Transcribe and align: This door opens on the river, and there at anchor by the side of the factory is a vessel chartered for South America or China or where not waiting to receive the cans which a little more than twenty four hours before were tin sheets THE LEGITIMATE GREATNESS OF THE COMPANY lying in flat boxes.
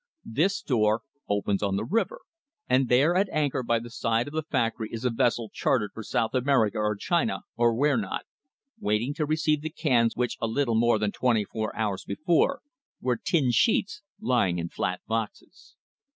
This 0.25 0.63
door 0.63 1.03
opens 1.29 1.61
on 1.61 1.75
the 1.75 1.85
river, 1.85 2.21
and 2.67 2.89
there 2.89 3.15
at 3.15 3.29
anchor 3.29 3.61
by 3.61 3.77
the 3.77 3.91
side 3.91 4.27
of 4.27 4.33
the 4.33 4.41
factory 4.41 4.89
is 4.91 5.05
a 5.05 5.11
vessel 5.11 5.51
chartered 5.53 5.91
for 5.93 6.01
South 6.01 6.33
America 6.33 6.79
or 6.79 6.95
China 6.95 7.41
or 7.55 7.75
where 7.75 7.97
not 7.97 8.25
waiting 8.79 9.13
to 9.13 9.27
receive 9.27 9.61
the 9.61 9.69
cans 9.69 10.15
which 10.15 10.37
a 10.41 10.47
little 10.47 10.73
more 10.73 10.97
than 10.97 11.11
twenty 11.11 11.45
four 11.45 11.75
hours 11.75 12.03
before 12.03 12.63
were 12.99 13.15
tin 13.15 13.51
sheets 13.51 14.01
THE 14.19 14.25
LEGITIMATE 14.25 14.25
GREATNESS 14.25 14.25
OF 14.25 14.25
THE 14.25 14.25
COMPANY 14.25 14.29
lying 14.29 14.57
in 14.57 14.69
flat 14.69 15.01
boxes. 15.07 15.75